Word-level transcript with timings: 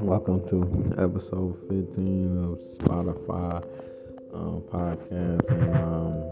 Welcome 0.00 0.48
to 0.48 0.94
episode 0.96 1.58
15 1.68 2.44
of 2.44 2.58
Spotify 2.78 3.64
um, 4.32 4.62
podcast. 4.70 5.50
And 5.50 5.76
um, 5.76 6.30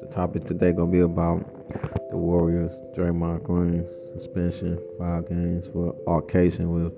the 0.00 0.08
topic 0.10 0.46
today 0.46 0.72
gonna 0.72 0.90
be 0.90 1.00
about 1.00 1.44
the 2.10 2.16
Warriors. 2.16 2.72
Draymond 2.96 3.42
Green 3.42 3.86
suspension, 4.14 4.78
five 4.98 5.28
games 5.28 5.66
for 5.70 5.94
altercation 6.06 6.72
with 6.72 6.94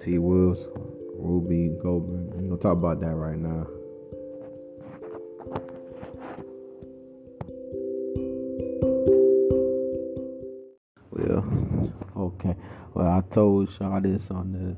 T. 0.00 0.16
Wolves, 0.16 0.66
Rudy 1.14 1.68
Gobert. 1.82 2.34
We're 2.34 2.48
gonna 2.48 2.56
talk 2.56 2.72
about 2.72 3.00
that 3.00 3.14
right 3.14 3.38
now. 3.38 3.66
Okay. 12.38 12.56
Well, 12.94 13.06
I 13.06 13.22
told 13.32 13.68
y'all 13.80 14.00
this 14.00 14.22
on 14.30 14.52
the 14.52 14.76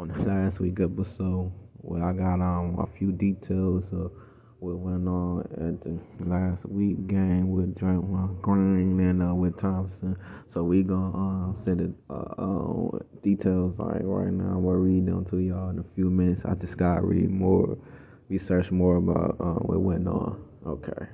on 0.00 0.08
the 0.08 0.18
last 0.24 0.60
week 0.60 0.80
episode. 0.80 1.52
What 1.82 2.02
I 2.02 2.12
got 2.12 2.40
on 2.40 2.76
a 2.78 2.98
few 2.98 3.12
details 3.12 3.84
of 3.92 4.12
what 4.58 4.76
went 4.76 5.08
on 5.08 5.40
at 5.52 5.80
the 5.82 5.98
last 6.28 6.66
week 6.66 7.06
game 7.06 7.50
with 7.50 7.74
Draymond 7.74 8.42
Green 8.42 9.00
and 9.00 9.22
uh, 9.22 9.34
with 9.34 9.58
Thompson. 9.58 10.16
So 10.52 10.62
we 10.62 10.82
gonna 10.82 11.52
uh, 11.52 11.64
send 11.64 11.80
it 11.80 11.90
uh, 12.10 12.34
uh, 12.38 12.98
details 13.22 13.74
right 13.78 14.04
right 14.04 14.32
now. 14.32 14.56
I'm 14.56 14.64
gonna 14.64 14.76
read 14.76 15.06
them 15.06 15.24
to 15.26 15.38
y'all 15.38 15.70
in 15.70 15.78
a 15.78 15.84
few 15.94 16.10
minutes. 16.10 16.42
I 16.44 16.54
just 16.54 16.76
gotta 16.76 17.00
read 17.00 17.30
more, 17.30 17.78
research 18.28 18.70
more 18.70 18.96
about 18.96 19.36
uh, 19.40 19.60
what 19.60 19.80
went 19.80 20.06
on. 20.06 20.42
Okay. 20.66 21.06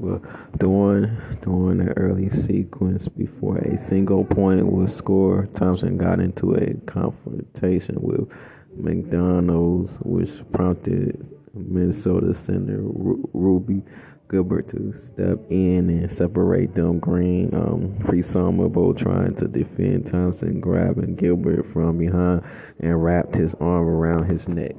Well, 0.00 0.22
during 0.56 1.14
during 1.42 1.84
the 1.84 1.92
early 1.98 2.30
sequence, 2.30 3.06
before 3.08 3.58
a 3.58 3.76
single 3.76 4.24
point 4.24 4.64
was 4.64 4.96
scored, 4.96 5.54
Thompson 5.54 5.98
got 5.98 6.20
into 6.20 6.54
a 6.54 6.72
confrontation 6.86 7.96
with 8.00 8.26
McDonald's, 8.74 9.92
which 10.00 10.30
prompted 10.52 11.28
Minnesota 11.52 12.32
center 12.32 12.80
Rudy 12.80 13.82
Gobert 14.28 14.68
to 14.70 14.94
step 14.98 15.38
in 15.50 15.90
and 15.90 16.10
separate 16.10 16.74
them. 16.74 16.98
Green, 16.98 17.54
um, 17.54 17.94
presumable, 18.00 18.94
trying 18.94 19.34
to 19.34 19.48
defend 19.48 20.06
Thompson, 20.06 20.60
grabbing 20.60 21.16
Gobert 21.16 21.66
from 21.74 21.98
behind 21.98 22.42
and 22.78 23.04
wrapped 23.04 23.34
his 23.34 23.52
arm 23.60 23.86
around 23.86 24.30
his 24.30 24.48
neck. 24.48 24.76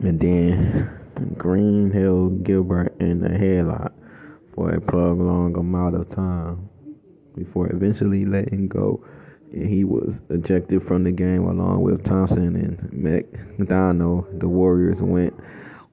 And 0.00 0.20
then 0.20 0.90
Green 1.38 1.90
held 1.90 2.44
Gilbert 2.44 2.94
in 3.00 3.24
a 3.24 3.30
headlock 3.30 3.92
for 4.60 4.74
a 4.74 4.80
prolonged 4.80 5.56
amount 5.56 5.94
of 5.94 6.10
time 6.10 6.68
before 7.34 7.72
eventually 7.72 8.26
letting 8.26 8.68
go. 8.68 9.02
And 9.52 9.68
he 9.68 9.84
was 9.84 10.20
ejected 10.28 10.82
from 10.82 11.04
the 11.04 11.12
game 11.12 11.44
along 11.44 11.80
with 11.80 12.04
Thompson 12.04 12.54
and 12.54 12.92
McDonald. 12.92 14.38
The 14.38 14.48
Warriors 14.48 15.00
went 15.00 15.34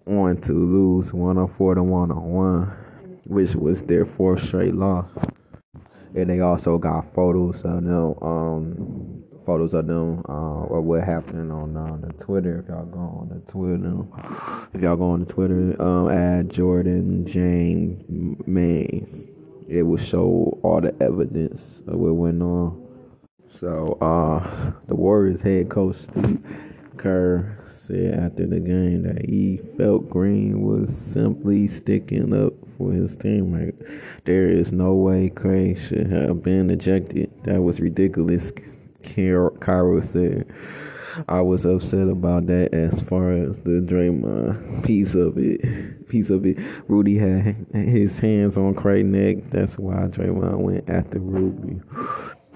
on 0.06 0.42
to 0.42 0.54
lose 0.54 1.14
104 1.14 1.76
to 1.76 1.84
101, 1.84 2.68
which 3.26 3.56
was 3.56 3.84
their 3.84 4.06
fourth 4.06 4.44
straight 4.44 4.76
loss. 4.76 5.10
And 6.14 6.30
they 6.30 6.42
also 6.42 6.78
got 6.78 7.14
photos 7.14 7.56
of 7.64 7.84
them 7.84 8.16
um, 8.22 9.17
photos 9.48 9.74
of 9.74 9.88
them 9.88 10.20
uh, 10.28 10.66
or 10.68 10.82
what 10.82 11.06
happened 11.06 11.54
on 11.54 11.78
uh, 11.78 11.96
the 12.06 12.12
Twitter. 12.22 12.60
If 12.60 12.68
y'all 12.68 12.86
go 12.86 13.00
on 13.00 13.30
the 13.30 13.50
Twitter, 13.50 14.68
if 14.74 14.82
y'all 14.82 14.98
go 14.98 15.12
on 15.12 15.22
the 15.22 15.34
Twitter, 15.34 15.82
um, 15.82 16.50
Jordan 16.50 17.26
James 17.26 18.04
Mays. 18.46 19.30
It 19.70 19.84
will 19.84 19.98
show 19.98 20.60
all 20.64 20.82
the 20.82 20.94
evidence 21.02 21.82
of 21.88 21.96
what 21.96 22.16
went 22.16 22.42
on. 22.42 22.88
So, 23.60 23.98
uh, 24.02 24.74
the 24.88 24.96
Warriors 24.96 25.42
head 25.42 25.70
coach 25.70 25.96
Steve 26.02 26.40
Kerr 26.98 27.58
said 27.72 28.16
after 28.16 28.46
the 28.46 28.60
game 28.60 29.04
that 29.04 29.26
he 29.26 29.62
felt 29.78 30.10
Green 30.10 30.62
was 30.62 30.96
simply 30.96 31.68
sticking 31.68 32.34
up 32.34 32.54
for 32.78 32.92
his 32.92 33.16
teammate. 33.16 33.76
There 34.26 34.48
is 34.48 34.74
no 34.74 34.94
way 34.94 35.30
Klay 35.34 35.78
should 35.78 36.08
have 36.12 36.44
been 36.44 36.70
ejected. 36.70 37.32
That 37.44 37.62
was 37.62 37.80
ridiculous. 37.80 38.52
Cairo 39.04 40.00
said. 40.02 40.48
I 41.28 41.42
was 41.42 41.66
upset 41.66 42.08
about 42.08 42.46
that 42.48 42.74
as 42.74 43.02
far 43.02 43.32
as 43.32 43.60
the 43.62 43.82
Draymond 43.82 44.78
uh, 44.78 44.82
piece 44.86 45.16
of 45.16 45.38
it. 45.38 46.08
Piece 46.10 46.30
of 46.30 46.46
it. 46.46 46.60
Rudy 46.88 47.18
had 47.18 47.56
his 47.74 48.20
hands 48.20 48.58
on 48.58 48.76
Klay 48.76 49.04
neck. 49.04 49.50
That's 49.50 49.80
why 49.80 49.96
Draymond 49.96 50.60
went 50.60 50.90
after 50.90 51.20
Rudy. 51.20 51.82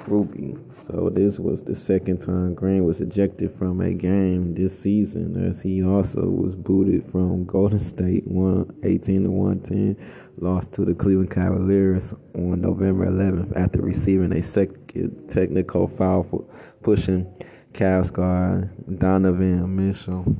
Rudy. 0.07 0.57
So 0.87 1.11
this 1.13 1.37
was 1.37 1.63
the 1.63 1.75
second 1.75 2.21
time 2.21 2.55
Green 2.55 2.85
was 2.85 3.01
ejected 3.01 3.53
from 3.57 3.81
a 3.81 3.93
game 3.93 4.55
this 4.55 4.77
season, 4.77 5.47
as 5.47 5.61
he 5.61 5.83
also 5.83 6.27
was 6.27 6.55
booted 6.55 7.05
from 7.11 7.45
Golden 7.45 7.77
State, 7.77 8.25
one 8.25 8.73
eighteen 8.83 9.23
to 9.25 9.29
one 9.29 9.59
ten, 9.59 9.95
lost 10.37 10.73
to 10.73 10.85
the 10.85 10.95
Cleveland 10.95 11.29
Cavaliers 11.29 12.13
on 12.33 12.61
November 12.61 13.05
11th 13.05 13.55
after 13.55 13.79
receiving 13.79 14.33
a 14.33 14.41
second 14.41 15.29
technical 15.29 15.87
foul 15.87 16.23
for 16.23 16.43
pushing 16.81 17.31
Cavs 17.73 18.11
guard 18.11 18.71
Donovan 18.97 19.75
Mitchell, 19.75 20.35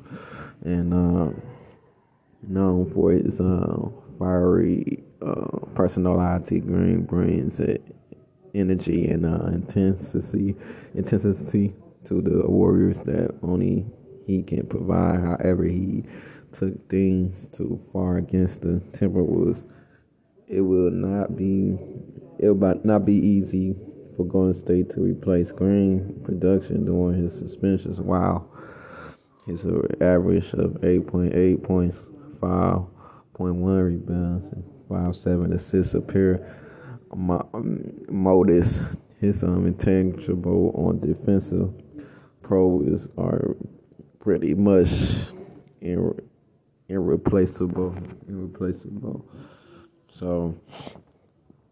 and 0.63 0.91
uh, 0.91 1.40
known 2.41 2.91
for 2.94 3.12
his 3.12 3.40
uh, 3.40 3.78
fiery 4.18 5.03
uh, 5.22 5.59
personality, 5.75 6.59
Green 6.59 7.03
brings 7.03 7.59
it 7.59 7.96
energy 8.54 9.08
and 9.08 9.26
uh, 9.26 9.46
intensity, 9.48 10.56
intensity 10.94 11.74
to 12.06 12.22
the 12.22 12.48
Warriors 12.48 13.04
that 13.04 13.36
only 13.44 13.86
he 14.26 14.44
can 14.44 14.66
provide. 14.66 15.20
However, 15.20 15.66
he 15.66 16.04
took 16.52 16.90
things 16.90 17.48
too 17.48 17.82
far 17.94 18.18
against 18.18 18.62
the 18.62 18.82
Timberwolves. 18.92 19.64
It 20.48 20.62
will 20.62 20.92
not 20.92 21.36
be 21.36 21.78
it 22.40 22.50
will 22.50 22.82
not 22.84 23.06
be 23.06 23.14
easy 23.14 23.76
for 24.18 24.26
Golden 24.26 24.54
State 24.54 24.90
to 24.92 25.02
replace 25.02 25.52
Green 25.52 26.20
production 26.24 26.86
during 26.86 27.24
his 27.24 27.38
suspensions. 27.38 28.02
Wow. 28.02 28.48
His 29.46 29.66
average 30.02 30.54
of 30.54 30.72
8.8 30.82 31.64
points, 31.64 31.98
5.1 32.40 32.88
rebounds, 33.38 34.54
and 34.54 34.64
5.7 34.90 35.54
assists 35.54 35.94
appear 35.94 36.58
modus, 37.16 38.84
his 39.20 39.44
um, 39.44 39.68
intangible 39.68 40.72
on 40.76 41.00
defensive 41.00 41.74
pros 42.42 43.08
are 43.18 43.56
pretty 44.20 44.54
much 44.54 44.90
irre- 45.82 46.24
irreplaceable. 46.90 47.96
Irreplaceable. 48.28 49.26
So, 50.20 50.56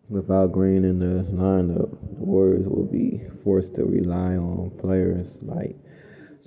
without 0.09 0.51
Green 0.51 0.83
in 0.83 0.99
the 0.99 1.23
lineup, 1.31 1.91
the 1.91 2.23
Warriors 2.23 2.67
will 2.67 2.85
be 2.85 3.21
forced 3.43 3.75
to 3.75 3.85
rely 3.85 4.35
on 4.35 4.71
players 4.79 5.37
like 5.41 5.75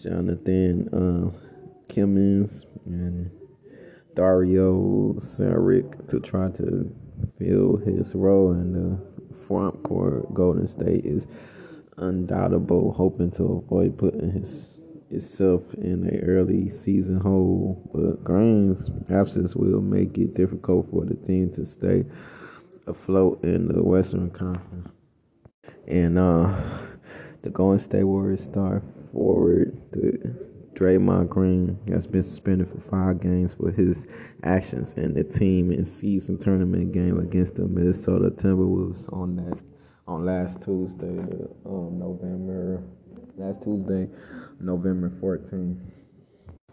Jonathan 0.02 0.88
uh, 0.88 1.92
Clemens 1.92 2.66
and 2.86 3.30
Dario 4.14 5.14
Saric 5.20 6.08
to 6.08 6.20
try 6.20 6.50
to 6.50 6.94
fill 7.38 7.76
his 7.78 8.14
role 8.14 8.52
in 8.52 8.72
the 8.72 9.36
front 9.46 9.82
court. 9.82 10.32
Golden 10.34 10.68
State 10.68 11.04
is 11.04 11.26
undoubtable, 11.96 12.92
hoping 12.92 13.30
to 13.32 13.64
avoid 13.64 13.98
putting 13.98 14.30
his 14.30 14.80
itself 15.10 15.62
in 15.74 16.08
an 16.08 16.20
early 16.24 16.70
season 16.70 17.20
hole. 17.20 17.88
But 17.92 18.24
Green's 18.24 18.90
absence 19.10 19.54
will 19.54 19.80
make 19.80 20.16
it 20.18 20.34
difficult 20.34 20.90
for 20.90 21.04
the 21.04 21.14
team 21.14 21.50
to 21.50 21.64
stay 21.64 22.04
afloat 22.86 23.44
in 23.44 23.68
the 23.68 23.82
Western 23.82 24.30
Conference. 24.30 24.88
And 25.86 26.18
uh, 26.18 26.58
the 27.42 27.50
Golden 27.50 27.78
State 27.78 28.04
Warriors 28.04 28.44
star 28.44 28.82
forward, 29.12 29.76
the 29.92 30.51
Draymond 30.82 31.28
Green 31.28 31.78
has 31.86 32.08
been 32.08 32.24
suspended 32.24 32.68
for 32.68 32.80
five 32.80 33.20
games 33.20 33.54
for 33.54 33.70
his 33.70 34.04
actions 34.42 34.94
in 34.94 35.14
the 35.14 35.22
team 35.22 35.70
and 35.70 35.86
season 35.86 36.36
tournament 36.38 36.90
game 36.90 37.20
against 37.20 37.54
the 37.54 37.68
Minnesota 37.68 38.30
Timberwolves 38.30 39.04
on 39.12 39.36
that 39.36 39.58
on 40.08 40.26
last 40.26 40.60
Tuesday, 40.60 41.06
um, 41.64 42.00
November 42.00 42.82
last 43.36 43.62
Tuesday, 43.62 44.08
November 44.58 45.10
14th. 45.22 45.78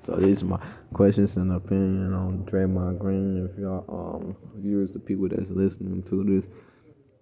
So 0.04 0.16
these 0.16 0.42
are 0.42 0.48
my 0.48 0.66
questions 0.92 1.38
and 1.38 1.52
opinion 1.52 2.12
on 2.16 2.46
Draymond 2.46 2.98
Green. 2.98 3.48
If 3.48 3.60
y'all 3.60 3.86
um 3.90 4.36
viewers, 4.56 4.92
the 4.92 4.98
people 4.98 5.30
that's 5.30 5.52
listening 5.52 6.02
to 6.10 6.24
this, 6.24 6.50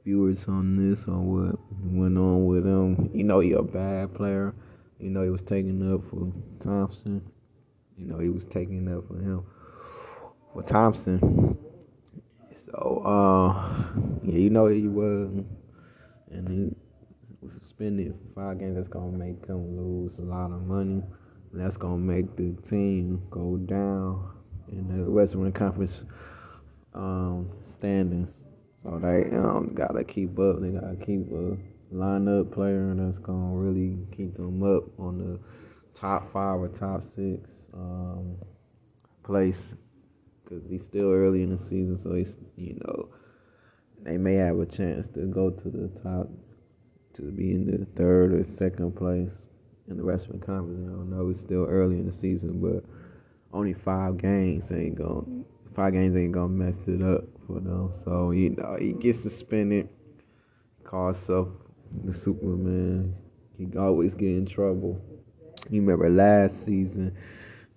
viewers 0.06 0.45
on 0.48 0.90
this 0.90 1.06
on 1.10 1.25
what 1.25 1.60
went 1.83 2.18
on 2.18 2.45
with 2.45 2.66
him, 2.66 3.10
you 3.13 3.25
know 3.25 3.42
he 3.42 3.51
a 3.51 3.62
bad 3.62 4.16
player. 4.16 4.56
You 4.99 5.09
know, 5.09 5.23
he 5.23 5.29
was 5.29 5.41
taking 5.41 5.94
up 5.94 6.01
for 6.09 6.31
Thompson. 6.63 7.21
You 7.97 8.05
know, 8.05 8.19
he 8.19 8.29
was 8.29 8.44
taking 8.45 8.91
up 8.91 9.07
for 9.07 9.15
him 9.15 9.44
for 10.53 10.63
Thompson. 10.63 11.57
So, 12.55 13.01
uh, 13.05 14.01
yeah, 14.23 14.38
you 14.38 14.49
know 14.49 14.67
he 14.67 14.88
was, 14.88 15.29
and 16.31 16.49
he 16.49 16.75
was 17.41 17.53
suspended 17.53 18.13
for 18.13 18.41
five 18.41 18.59
games. 18.59 18.75
That's 18.75 18.88
gonna 18.88 19.17
make 19.17 19.45
him 19.45 19.77
lose 19.77 20.17
a 20.17 20.21
lot 20.21 20.51
of 20.51 20.63
money. 20.63 21.03
And 21.51 21.61
That's 21.61 21.77
gonna 21.77 21.97
make 21.97 22.35
the 22.35 22.53
team 22.67 23.21
go 23.29 23.57
down 23.57 24.31
in 24.71 24.88
the 24.88 25.09
Western 25.09 25.51
Conference 25.51 26.03
um, 26.94 27.49
standings. 27.63 28.33
So 28.83 28.99
they 29.01 29.35
um, 29.35 29.71
gotta 29.73 30.03
keep 30.03 30.38
up. 30.39 30.61
They 30.61 30.69
gotta 30.69 30.97
keep 30.97 31.31
a 31.31 31.57
lineup 31.94 32.51
player 32.51 32.94
that's 32.95 33.19
gonna 33.19 33.56
really 33.56 33.98
keep 34.16 34.36
them 34.36 34.63
up 34.63 34.84
on 35.00 35.18
the 35.18 35.39
top 36.00 36.31
five 36.31 36.60
or 36.60 36.68
top 36.68 37.01
six 37.16 37.50
um, 37.74 38.36
place 39.24 39.57
because 40.44 40.63
he's 40.69 40.84
still 40.84 41.12
early 41.12 41.44
in 41.44 41.56
the 41.56 41.63
season. 41.63 42.00
So 42.01 42.13
he's 42.13 42.36
you 42.56 42.80
know 42.86 43.10
they 44.04 44.18
may 44.18 44.36
have 44.36 44.60
a 44.60 44.66
chance 44.66 45.07
to 45.10 45.25
go 45.25 45.50
to 45.50 45.69
the 45.69 45.88
top 46.01 46.30
to 47.16 47.24
be 47.24 47.51
in 47.51 47.66
the 47.66 47.86
third 47.95 48.33
or 48.33 48.45
second 48.57 48.95
place 48.95 49.31
in 49.90 49.98
the 49.98 50.04
Western 50.04 50.40
Conference. 50.40 50.88
I 50.88 50.92
don't 50.92 51.10
know. 51.10 51.30
It's 51.30 51.40
still 51.40 51.66
early 51.66 51.98
in 51.98 52.10
the 52.10 52.18
season, 52.18 52.60
but 52.62 52.83
only 53.54 53.74
five 53.74 54.18
games 54.18 54.72
ain't 54.72 54.95
gonna 54.95 55.44
five 55.75 55.94
games 55.94 56.16
ain't 56.16 56.33
gonna 56.33 56.50
mess 56.50 56.88
it 56.88 57.01
up 57.01 57.24
for 57.45 57.60
them. 57.60 57.92
So 58.04 58.31
you 58.31 58.51
know 58.51 58.78
he 58.80 58.94
gets 58.94 59.22
suspended, 59.22 59.90
calls 60.83 61.18
himself 61.18 61.50
the 62.04 62.18
Superman. 62.18 63.16
He 63.57 63.68
always 63.78 64.13
get 64.13 64.30
in 64.30 64.45
trouble. 64.45 65.01
You 65.69 65.81
remember 65.81 66.10
last 66.10 66.63
season 66.63 67.16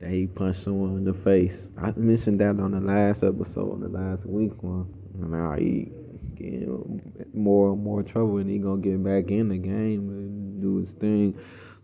that 0.00 0.10
he 0.10 0.26
punched 0.26 0.64
someone 0.64 0.96
in 0.96 1.04
the 1.04 1.14
face. 1.14 1.68
I 1.80 1.92
mentioned 1.92 2.40
that 2.40 2.60
on 2.60 2.72
the 2.72 2.80
last 2.80 3.22
episode, 3.22 3.72
on 3.72 3.80
the 3.80 3.88
last 3.88 4.26
week 4.26 4.62
one. 4.62 4.92
And 5.14 5.30
Now 5.30 5.56
he 5.56 5.90
getting 6.36 7.00
more 7.34 7.72
and 7.72 7.82
more 7.82 8.02
trouble, 8.02 8.38
and 8.38 8.50
he 8.50 8.58
gonna 8.58 8.80
get 8.80 9.02
back 9.02 9.30
in 9.30 9.48
the 9.48 9.58
game 9.58 10.08
and 10.08 10.60
do 10.60 10.78
his 10.78 10.90
thing. 10.92 11.38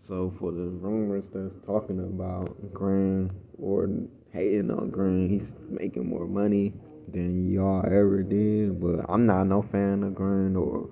So 0.06 0.32
for 0.38 0.52
the 0.52 0.62
rumors 0.62 1.24
that's 1.32 1.54
talking 1.66 1.98
about 1.98 2.72
Grant 2.72 3.32
or 3.58 3.88
hating 4.32 4.70
on 4.70 4.90
Grant, 4.90 5.30
he's 5.30 5.54
making 5.68 6.08
more 6.08 6.26
money 6.26 6.72
than 7.12 7.52
y'all 7.52 7.84
ever 7.84 8.22
did. 8.22 8.80
But 8.80 9.04
I'm 9.08 9.26
not 9.26 9.44
no 9.44 9.62
fan 9.62 10.04
of 10.04 10.14
Grant 10.14 10.56
or 10.56 10.88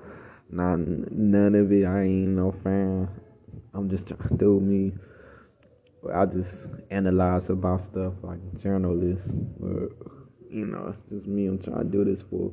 not 0.55 0.79
none 0.79 1.55
of 1.55 1.73
it. 1.73 1.85
I 1.85 2.03
ain't 2.03 2.29
no 2.29 2.53
fan. 2.63 3.09
I'm 3.75 3.91
just 3.91 4.07
trying 4.07 4.29
to 4.29 4.37
do 4.37 4.61
me. 4.61 4.93
I 6.13 6.27
just 6.27 6.67
analyze 6.91 7.49
about 7.49 7.83
stuff 7.83 8.15
like 8.23 8.39
journalists. 8.61 9.27
But 9.59 9.91
you 10.51 10.67
know, 10.67 10.95
it's 10.95 11.01
just 11.11 11.27
me. 11.27 11.47
I'm 11.47 11.59
trying 11.59 11.79
to 11.79 11.85
do 11.85 12.05
this 12.05 12.23
for 12.31 12.53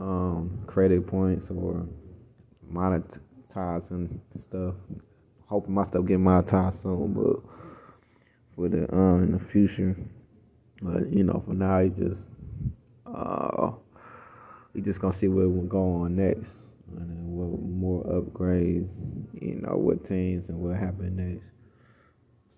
um, 0.00 0.62
credit 0.66 1.06
points 1.06 1.50
or 1.50 1.86
monetizing 2.72 4.18
stuff. 4.36 4.74
Hoping 5.46 5.74
my 5.74 5.84
stuff 5.84 6.06
get 6.06 6.18
monetized 6.18 6.82
soon, 6.82 7.12
but 7.12 7.42
for 8.54 8.68
the 8.68 8.92
um 8.94 9.24
in 9.24 9.32
the 9.32 9.38
future. 9.38 9.96
But 10.80 11.12
you 11.12 11.24
know, 11.24 11.42
for 11.46 11.54
now, 11.54 11.80
you 11.80 11.90
just 11.90 12.22
uh, 13.06 13.72
we 14.72 14.80
just 14.80 15.00
gonna 15.00 15.12
see 15.12 15.28
what 15.28 15.50
will 15.50 15.62
go 15.62 16.02
on 16.02 16.16
next, 16.16 16.50
and 16.96 17.10
then 17.10 17.26
what 17.32 17.60
more 17.62 18.04
upgrades, 18.04 18.90
you 19.40 19.56
know, 19.56 19.76
what 19.76 20.04
teams 20.04 20.48
and 20.48 20.58
what 20.58 20.76
happened 20.76 21.16
next. 21.16 21.46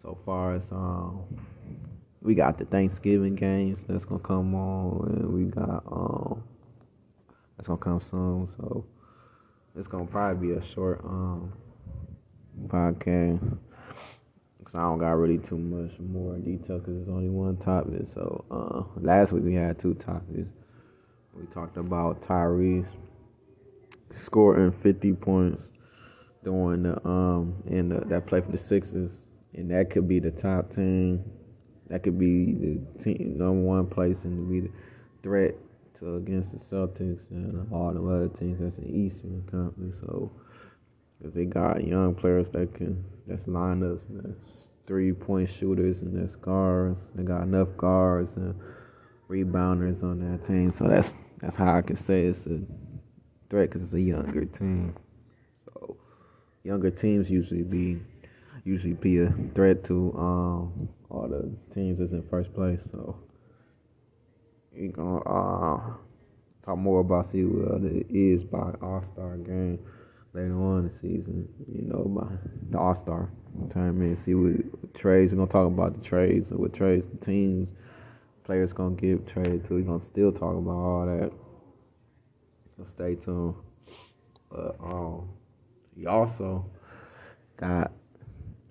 So 0.03 0.19
far 0.25 0.55
as 0.55 0.71
um, 0.71 1.23
we 2.21 2.35
got 2.35 2.59
the 2.59 2.65
Thanksgiving 2.65 3.35
games 3.35 3.79
that's 3.89 4.05
gonna 4.05 4.21
come 4.21 4.55
on, 4.55 5.09
and 5.17 5.33
we 5.33 5.45
got 5.45 5.83
um 5.87 6.43
that's 7.57 7.69
gonna 7.69 7.79
come 7.79 8.01
soon. 8.01 8.49
So 8.57 8.85
it's 9.77 9.89
gonna 9.89 10.07
probably 10.07 10.49
be 10.49 10.55
a 10.55 10.75
short 10.75 11.01
um 11.05 11.53
podcast 12.67 13.59
because 14.59 14.75
I 14.75 14.83
don't 14.83 14.99
got 14.99 15.13
really 15.13 15.39
too 15.39 15.59
much 15.59 15.99
more 16.01 16.37
detail 16.39 16.79
because 16.79 17.01
it's 17.01 17.09
only 17.09 17.29
one 17.29 17.57
topic. 17.59 18.07
So 18.13 18.45
uh, 18.51 19.01
last 19.01 19.33
week 19.33 19.45
we 19.45 19.55
had 19.55 19.79
two 19.79 19.95
topics. 19.95 20.49
We 21.35 21.47
talked 21.47 21.77
about 21.77 22.23
Tyrese 22.23 22.87
scoring 24.13 24.73
50 24.73 25.13
points 25.15 25.63
during 26.45 26.83
the 26.83 27.09
um 27.09 27.55
in 27.67 27.89
the, 27.89 28.01
that 28.07 28.27
play 28.27 28.41
for 28.41 28.53
the 28.53 28.59
Sixers, 28.59 29.27
and 29.55 29.71
that 29.71 29.91
could 29.91 30.07
be 30.07 30.21
the 30.21 30.31
top 30.31 30.75
team. 30.75 31.25
That 31.89 32.03
could 32.03 32.19
be 32.19 32.53
the 32.53 33.03
team 33.03 33.35
number 33.39 33.61
one 33.61 33.87
place 33.87 34.25
and 34.25 34.51
be 34.51 34.61
the 34.61 34.71
threat 35.23 35.55
to 35.99 36.17
against 36.17 36.53
the 36.53 36.59
Celtics 36.59 37.31
and 37.31 37.71
all 37.73 37.93
the 37.93 38.03
other 38.03 38.29
teams 38.29 38.61
that's 38.61 38.79
in 38.79 38.89
Eastern 38.89 39.43
Conference. 39.51 39.97
So, 40.01 40.33
because 41.19 41.35
they 41.35 41.45
got 41.45 41.87
young 41.87 42.15
players 42.15 42.51
that 42.51 42.75
can 42.75 43.05
that's 43.27 43.47
lined 43.47 43.85
up, 43.85 43.99
that's 44.11 44.39
three 44.87 45.13
point 45.13 45.49
shooters 45.59 46.03
and 46.03 46.21
that's 46.21 46.37
guards. 46.37 46.99
They 47.15 47.23
got 47.23 47.43
enough 47.43 47.69
guards 47.77 48.37
and 48.37 48.55
rebounders 49.29 50.03
on 50.03 50.21
that 50.21 50.47
team. 50.47 50.73
So 50.73 50.87
that's 50.89 51.15
that's 51.41 51.57
how 51.57 51.77
I 51.77 51.83
can 51.83 51.97
say 51.97 52.25
it's 52.25 52.47
a 52.47 52.61
threat 53.55 53.71
because 53.71 53.83
it's 53.85 53.95
a 53.95 54.01
younger 54.01 54.45
team. 54.47 54.97
So 55.65 55.97
younger 56.65 56.91
teams 56.91 57.31
usually 57.31 57.63
be 57.63 58.01
usually 58.65 58.95
be 58.95 59.21
a 59.21 59.33
threat 59.55 59.85
to 59.85 60.13
um, 60.19 60.89
all 61.09 61.29
the 61.29 61.49
teams 61.73 62.01
that's 62.01 62.11
in 62.11 62.23
first 62.29 62.53
place. 62.53 62.81
So 62.91 63.17
we 64.77 64.89
gonna 64.89 65.21
uh, 65.21 65.81
talk 66.65 66.79
more 66.79 66.99
about 66.99 67.31
see 67.31 67.45
what 67.45 67.83
it 67.83 68.07
is 68.11 68.43
by 68.43 68.73
All 68.83 69.05
Star 69.13 69.37
game 69.37 69.79
later 70.33 70.61
on 70.61 70.79
in 70.81 70.89
the 70.89 70.99
season. 70.99 71.49
You 71.73 71.83
know, 71.83 72.05
by 72.09 72.27
the 72.71 72.77
All 72.77 72.97
Star 72.97 73.29
time 73.57 73.71
tournament. 73.71 74.19
See 74.19 74.35
what 74.35 74.95
trades. 74.95 75.31
We're 75.31 75.39
gonna 75.39 75.51
talk 75.53 75.69
about 75.69 76.03
the 76.03 76.09
trades 76.09 76.51
and 76.51 76.59
what 76.59 76.73
trades 76.73 77.07
the 77.07 77.25
teams 77.25 77.69
players 78.43 78.73
gonna 78.73 78.97
give 78.97 79.25
trade 79.27 79.65
to. 79.69 79.75
We're 79.75 79.83
gonna 79.83 80.01
still 80.01 80.33
talk 80.33 80.57
about 80.57 80.71
all 80.71 81.07
that. 81.07 81.44
So 82.77 82.85
stay 82.87 83.15
tuned. 83.15 83.55
But 84.51 84.77
um, 84.83 85.29
he 85.97 86.07
also 86.07 86.65
got 87.57 87.93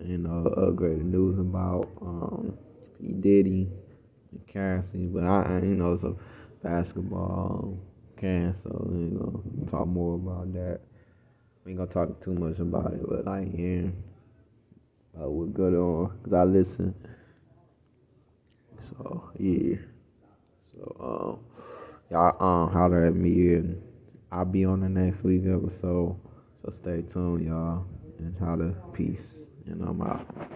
you 0.00 0.18
know 0.18 0.52
upgraded 0.56 1.04
news 1.04 1.38
about 1.38 1.88
um 2.00 2.56
P 2.98 3.12
Diddy 3.12 3.68
and 4.32 4.46
Cassie, 4.46 5.06
but 5.06 5.24
I, 5.24 5.42
I 5.42 5.54
you 5.58 5.74
know 5.76 5.92
a 6.02 6.66
basketball 6.66 7.78
can, 8.16 8.54
so 8.62 8.86
we 8.88 9.04
ain't 9.04 9.70
talk 9.70 9.86
more 9.86 10.14
about 10.14 10.52
that. 10.54 10.80
We 11.64 11.72
ain't 11.72 11.78
gonna 11.78 11.90
talk 11.90 12.20
too 12.22 12.34
much 12.34 12.58
about 12.58 12.92
it, 12.94 13.08
but 13.08 13.28
I 13.28 13.44
hear 13.44 13.92
uh, 15.20 15.28
what 15.28 15.54
good 15.54 15.74
on 15.74 16.16
because 16.18 16.32
I 16.32 16.44
listen. 16.44 16.94
So 18.88 19.30
yeah, 19.38 19.76
so 20.74 20.96
um, 21.00 21.38
y'all 22.10 22.36
um 22.42 22.72
holler 22.72 23.04
at 23.04 23.14
me 23.14 23.54
and 23.54 23.82
I'll 24.32 24.46
be 24.46 24.64
on 24.64 24.80
the 24.80 24.88
next 24.88 25.22
week 25.24 25.42
episode. 25.42 26.18
So 26.62 26.70
stay 26.70 27.02
tuned, 27.02 27.44
y'all, 27.44 27.84
and 28.18 28.34
holler 28.38 28.74
peace, 28.94 29.42
and 29.66 29.82
I'm 29.82 30.00
out. 30.00 30.51